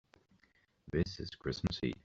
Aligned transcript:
This 0.91 1.19
is 1.19 1.29
Christmas 1.37 1.79
Eve. 1.83 1.93